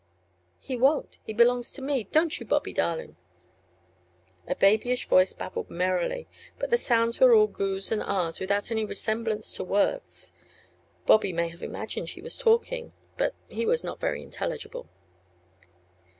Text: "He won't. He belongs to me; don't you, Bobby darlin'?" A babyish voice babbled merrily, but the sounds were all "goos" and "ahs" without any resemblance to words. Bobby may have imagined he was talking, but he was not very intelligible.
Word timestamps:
"He 0.59 0.75
won't. 0.77 1.19
He 1.21 1.31
belongs 1.31 1.71
to 1.73 1.81
me; 1.83 2.05
don't 2.05 2.39
you, 2.39 2.43
Bobby 2.43 2.73
darlin'?" 2.73 3.17
A 4.47 4.55
babyish 4.55 5.05
voice 5.05 5.31
babbled 5.31 5.69
merrily, 5.69 6.27
but 6.57 6.71
the 6.71 6.77
sounds 6.79 7.19
were 7.19 7.35
all 7.35 7.45
"goos" 7.45 7.91
and 7.91 8.01
"ahs" 8.01 8.39
without 8.39 8.71
any 8.71 8.83
resemblance 8.83 9.53
to 9.53 9.63
words. 9.63 10.33
Bobby 11.05 11.31
may 11.31 11.49
have 11.49 11.61
imagined 11.61 12.09
he 12.09 12.21
was 12.23 12.35
talking, 12.35 12.93
but 13.15 13.35
he 13.47 13.67
was 13.67 13.83
not 13.83 13.99
very 13.99 14.23
intelligible. 14.23 14.87